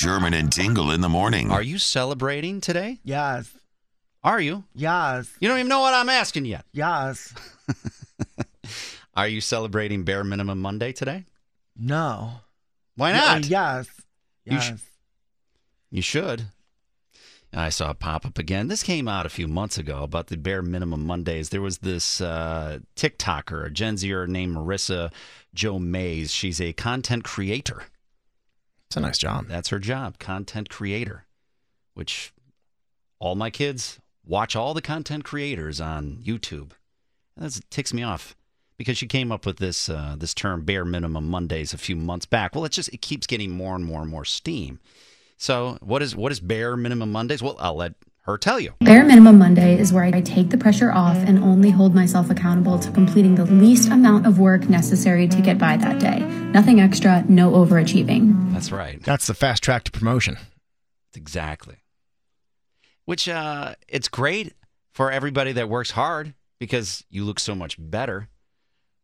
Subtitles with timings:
[0.00, 1.50] Sherman and Tingle in the morning.
[1.50, 3.00] Are you celebrating today?
[3.04, 3.52] Yes.
[4.24, 4.64] Are you?
[4.74, 5.30] Yes.
[5.40, 6.64] You don't even know what I'm asking yet.
[6.72, 7.34] Yes.
[9.14, 11.24] Are you celebrating Bare Minimum Monday today?
[11.76, 12.30] No.
[12.96, 13.46] Why Yeah, not?
[13.46, 13.88] yes.
[14.46, 14.64] You Yes.
[14.78, 14.82] sh-
[15.90, 16.44] You should.
[17.52, 18.68] I saw it pop up again.
[18.68, 21.48] This came out a few months ago about the bare minimum Mondays.
[21.50, 25.12] There was this uh, TikToker, a Gen Zer named Marisa
[25.52, 26.32] Jo Mayes.
[26.32, 27.82] She's a content creator.
[28.90, 29.46] It's a nice job.
[29.46, 31.24] That's her job, content creator,
[31.94, 32.32] which
[33.20, 36.72] all my kids watch all the content creators on YouTube.
[37.36, 38.34] That ticks me off
[38.76, 42.26] because she came up with this uh, this term bare minimum Mondays a few months
[42.26, 42.52] back.
[42.52, 44.80] Well, it just it keeps getting more and more and more steam.
[45.36, 47.44] So, what is what is bare minimum Mondays?
[47.44, 48.74] Well, I'll let her tell you.
[48.80, 52.78] Bare Minimum Monday is where I take the pressure off and only hold myself accountable
[52.78, 56.20] to completing the least amount of work necessary to get by that day.
[56.52, 58.52] Nothing extra, no overachieving.
[58.52, 59.02] That's right.
[59.02, 60.36] That's the fast track to promotion.
[61.14, 61.76] Exactly.
[63.04, 64.54] Which uh it's great
[64.92, 68.28] for everybody that works hard because you look so much better.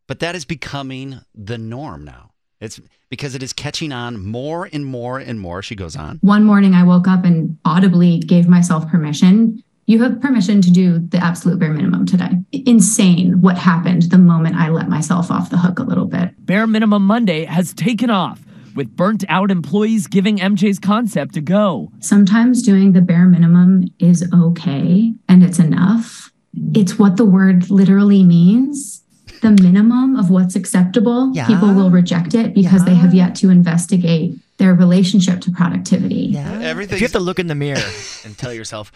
[0.07, 2.31] But that is becoming the norm now.
[2.59, 5.61] It's because it is catching on more and more and more.
[5.61, 6.17] She goes on.
[6.21, 9.63] One morning I woke up and audibly gave myself permission.
[9.85, 12.31] You have permission to do the absolute bare minimum today.
[12.51, 16.31] Insane what happened the moment I let myself off the hook a little bit.
[16.45, 18.41] Bare Minimum Monday has taken off,
[18.75, 21.91] with burnt out employees giving MJ's concept a go.
[21.99, 26.33] Sometimes doing the bare minimum is okay and it's enough.
[26.73, 29.03] It's what the word literally means.
[29.41, 31.47] The minimum of what's acceptable, Yeah.
[31.47, 36.29] people will reject it because they have yet to investigate their relationship to productivity.
[36.31, 36.59] Yeah.
[36.61, 37.81] Everything you have to look in the mirror
[38.25, 38.91] and tell yourself,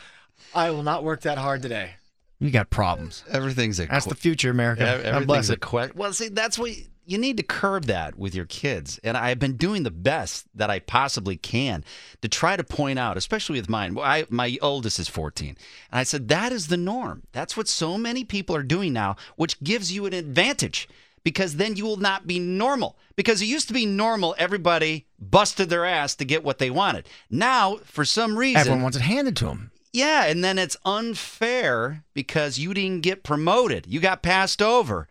[0.55, 1.91] I will not work that hard today,
[2.39, 3.23] you got problems.
[3.29, 4.81] everything's a That's que- the future, America.
[4.87, 5.59] ev- God bless everything's a it.
[5.61, 5.97] question.
[5.97, 6.71] Well, see, that's what
[7.11, 8.99] you need to curb that with your kids.
[9.03, 11.83] And I've been doing the best that I possibly can
[12.21, 13.93] to try to point out, especially with mine.
[13.93, 15.49] Well, I, my oldest is 14.
[15.49, 17.23] And I said, that is the norm.
[17.33, 20.87] That's what so many people are doing now, which gives you an advantage
[21.23, 22.97] because then you will not be normal.
[23.15, 27.07] Because it used to be normal, everybody busted their ass to get what they wanted.
[27.29, 29.71] Now, for some reason, Everyone wants it handed to them.
[29.93, 33.85] yeah, and then it's unfair because you didn't get promoted.
[33.87, 35.07] You got passed over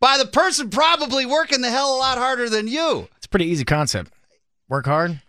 [0.00, 3.08] by the person probably working the hell a lot harder than you.
[3.16, 4.12] It's a pretty easy concept.
[4.68, 5.20] Work hard,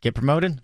[0.00, 0.60] get promoted,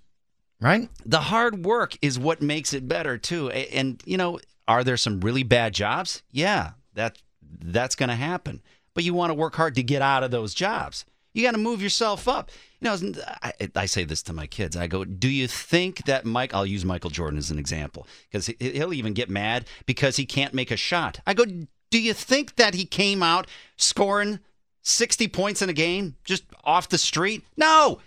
[0.60, 0.88] right?
[1.04, 3.50] The hard work is what makes it better too.
[3.50, 6.22] And you know, are there some really bad jobs?
[6.30, 7.18] Yeah, that
[7.60, 8.62] that's going to happen.
[8.94, 11.04] But you want to work hard to get out of those jobs.
[11.32, 12.50] You got to move yourself up.
[12.80, 14.76] You know, I, I say this to my kids.
[14.76, 16.52] I go, "Do you think that Mike?
[16.52, 20.52] I'll use Michael Jordan as an example because he'll even get mad because he can't
[20.52, 21.44] make a shot." I go,
[21.90, 24.40] "Do you think that he came out scoring
[24.82, 27.44] 60 points in a game just off the street?
[27.56, 28.00] No,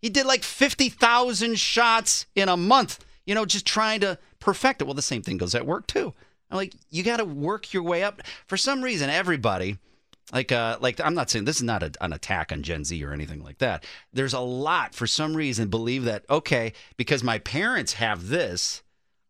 [0.00, 4.84] he did like 50,000 shots in a month, you know, just trying to perfect it.
[4.84, 6.12] Well, the same thing goes at work too.
[6.50, 8.20] I'm like, you got to work your way up.
[8.46, 9.78] For some reason, everybody,
[10.32, 13.02] like, uh, like I'm not saying this is not a, an attack on Gen Z
[13.02, 13.84] or anything like that.
[14.12, 18.82] There's a lot, for some reason, believe that, okay, because my parents have this,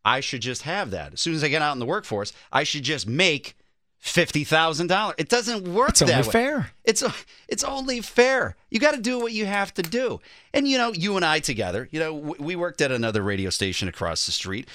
[0.04, 1.12] I should just have that.
[1.12, 3.56] As soon as I get out in the workforce, I should just make
[4.02, 5.14] $50,000.
[5.18, 6.32] It doesn't work It's that only way.
[6.32, 6.70] fair.
[6.84, 7.04] It's
[7.48, 8.56] it's only fair.
[8.70, 10.20] You got to do what you have to do.
[10.52, 13.88] And you know, you and I together, you know, we worked at another radio station
[13.88, 14.68] across the street,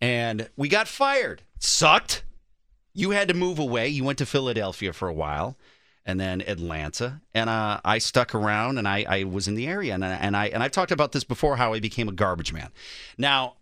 [0.00, 1.42] and we got fired.
[1.58, 2.24] Sucked.
[2.92, 3.88] You had to move away.
[3.88, 5.56] You went to Philadelphia for a while,
[6.04, 7.20] and then Atlanta.
[7.32, 10.36] And uh, I stuck around, and I, I was in the area, and I, and
[10.36, 11.56] I and I've talked about this before.
[11.56, 12.70] How I became a garbage man.
[13.16, 13.54] Now.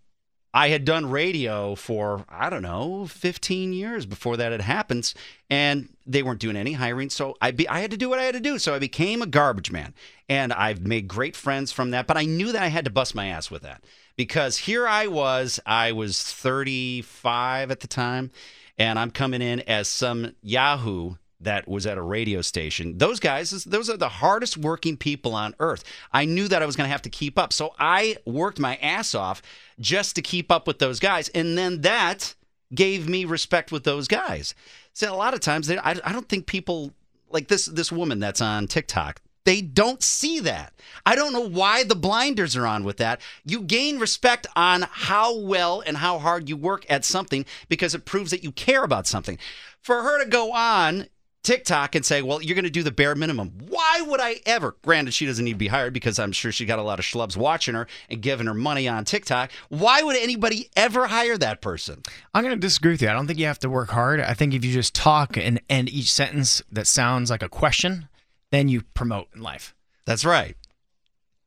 [0.53, 5.15] I had done radio for, I don't know, 15 years before that had happened,
[5.49, 7.09] and they weren't doing any hiring.
[7.09, 8.59] So I, be, I had to do what I had to do.
[8.59, 9.95] So I became a garbage man.
[10.29, 13.15] And I've made great friends from that, but I knew that I had to bust
[13.15, 13.85] my ass with that
[14.17, 18.31] because here I was, I was 35 at the time,
[18.77, 22.99] and I'm coming in as some Yahoo that was at a radio station.
[22.99, 25.85] Those guys, those are the hardest working people on earth.
[26.13, 27.53] I knew that I was going to have to keep up.
[27.53, 29.43] So I worked my ass off
[29.79, 31.29] just to keep up with those guys.
[31.31, 32.35] And then that
[32.75, 34.55] gave me respect with those guys.
[34.93, 36.93] So a lot of times, they, I, I don't think people
[37.31, 40.75] like this this woman that's on TikTok They don't see that.
[41.07, 43.21] I don't know why the blinders are on with that.
[43.45, 48.05] You gain respect on how well and how hard you work at something because it
[48.05, 49.39] proves that you care about something.
[49.81, 51.07] For her to go on
[51.43, 53.53] TikTok and say, well, you're going to do the bare minimum.
[53.69, 54.77] Why would I ever?
[54.83, 57.05] Granted, she doesn't need to be hired because I'm sure she got a lot of
[57.05, 59.51] schlubs watching her and giving her money on TikTok.
[59.69, 62.03] Why would anybody ever hire that person?
[62.35, 63.09] I'm going to disagree with you.
[63.09, 64.21] I don't think you have to work hard.
[64.21, 68.09] I think if you just talk and end each sentence that sounds like a question,
[68.51, 69.75] then you promote in life.
[70.05, 70.57] That's right.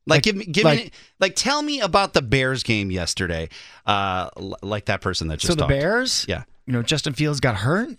[0.05, 3.47] Like, like give me, give like, me, like, tell me about the Bears game yesterday.
[3.85, 4.29] Uh,
[4.61, 5.69] like that person that just so the talked.
[5.69, 6.43] Bears, yeah.
[6.65, 7.89] You know, Justin Fields got hurt,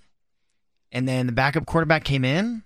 [0.94, 2.62] and then the backup quarterback came in,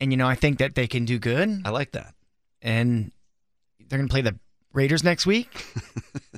[0.00, 1.62] and you know, I think that they can do good.
[1.64, 2.14] I like that.
[2.60, 3.10] And
[3.88, 4.38] they're going to play the
[4.74, 5.64] Raiders next week,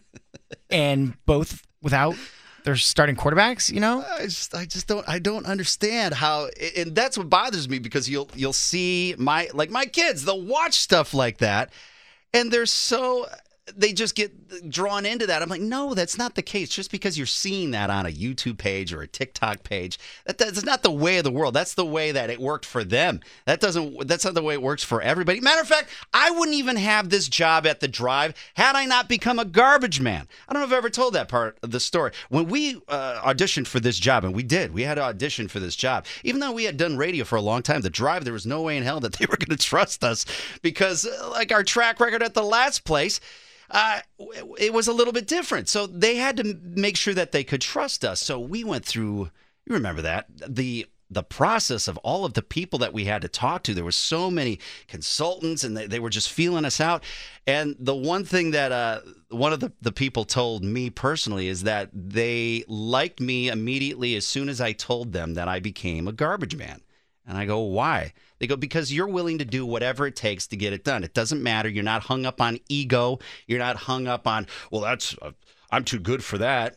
[0.70, 2.14] and both without
[2.62, 3.72] their starting quarterbacks.
[3.72, 7.68] You know, I just, I just don't, I don't understand how, and that's what bothers
[7.68, 11.72] me because you'll, you'll see my, like my kids, they'll watch stuff like that,
[12.32, 13.26] and they're so
[13.76, 15.43] they just get drawn into that.
[15.43, 16.69] I'm like, no, that's not the case.
[16.69, 20.64] Just because you're seeing that on a YouTube page or a TikTok page, that, that's
[20.64, 21.55] not the way of the world.
[21.55, 23.20] That's the way that it worked for them.
[23.46, 24.06] That doesn't.
[24.06, 25.40] That's not the way it works for everybody.
[25.40, 29.08] Matter of fact, I wouldn't even have this job at the Drive had I not
[29.08, 30.28] become a garbage man.
[30.49, 32.12] I don't know if I've ever told that part of the story.
[32.28, 35.61] When we uh, auditioned for this job, and we did, we had to audition for
[35.61, 36.06] this job.
[36.25, 38.62] Even though we had done radio for a long time, the Drive, there was no
[38.62, 40.25] way in hell that they were going to trust us
[40.62, 43.20] because, uh, like our track record at the last place
[43.70, 44.00] uh,
[44.58, 45.69] it was a little bit different.
[45.69, 48.20] So they had to make sure that they could trust us.
[48.20, 49.31] So we went through.
[49.67, 53.28] You remember that the the process of all of the people that we had to
[53.28, 53.75] talk to.
[53.75, 57.02] There were so many consultants, and they, they were just feeling us out.
[57.46, 61.64] And the one thing that uh, one of the, the people told me personally is
[61.64, 66.12] that they liked me immediately as soon as I told them that I became a
[66.12, 66.81] garbage man.
[67.30, 68.12] And I go, why?
[68.40, 71.04] They go, because you're willing to do whatever it takes to get it done.
[71.04, 71.68] It doesn't matter.
[71.68, 73.20] You're not hung up on ego.
[73.46, 75.30] You're not hung up on, well, that's, uh,
[75.70, 76.76] I'm too good for that.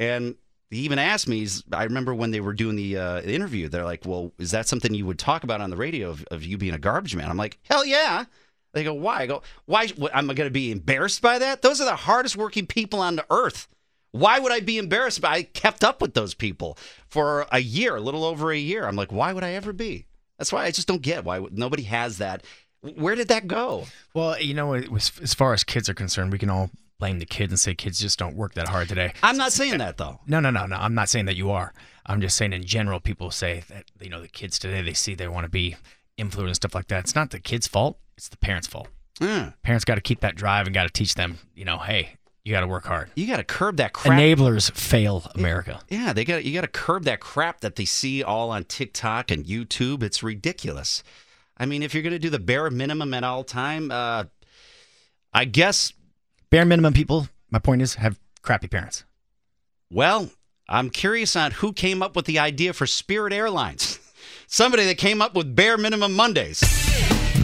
[0.00, 0.34] And
[0.70, 4.04] he even asked me, I remember when they were doing the uh, interview, they're like,
[4.04, 6.74] well, is that something you would talk about on the radio of, of you being
[6.74, 7.30] a garbage man?
[7.30, 8.24] I'm like, hell yeah.
[8.72, 9.20] They go, why?
[9.20, 9.86] I go, why?
[9.96, 11.62] What, am I going to be embarrassed by that?
[11.62, 13.68] Those are the hardest working people on the earth.
[14.18, 15.24] Why would I be embarrassed?
[15.24, 16.78] I kept up with those people
[17.08, 18.86] for a year, a little over a year.
[18.86, 20.06] I'm like, why would I ever be?
[20.38, 22.44] That's why I just don't get why nobody has that.
[22.80, 23.86] Where did that go?
[24.14, 27.26] Well, you know, was, as far as kids are concerned, we can all blame the
[27.26, 29.12] kids and say kids just don't work that hard today.
[29.22, 30.20] I'm not saying that though.
[30.26, 30.76] No, no, no, no.
[30.76, 31.72] I'm not saying that you are.
[32.06, 35.14] I'm just saying in general, people say that you know the kids today they see
[35.14, 35.76] they want to be
[36.16, 37.00] influenced and stuff like that.
[37.00, 37.98] It's not the kids' fault.
[38.16, 38.88] It's the parents' fault.
[39.20, 39.54] Mm.
[39.62, 41.38] Parents got to keep that drive and got to teach them.
[41.54, 42.16] You know, hey,
[42.46, 43.10] you got to work hard.
[43.16, 44.20] You got to curb that crap.
[44.20, 45.80] Enablers fail America.
[45.88, 49.32] Yeah, they got you got to curb that crap that they see all on TikTok
[49.32, 50.04] and YouTube.
[50.04, 51.02] It's ridiculous.
[51.58, 54.24] I mean, if you're going to do the bare minimum at all time, uh,
[55.34, 55.92] I guess
[56.48, 57.26] bare minimum people.
[57.50, 59.02] My point is, have crappy parents.
[59.90, 60.30] Well,
[60.68, 63.98] I'm curious on who came up with the idea for Spirit Airlines.
[64.46, 66.85] Somebody that came up with bare minimum Mondays.